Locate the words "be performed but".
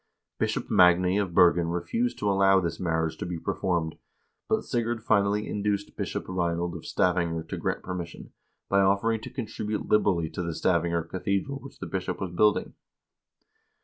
3.27-4.63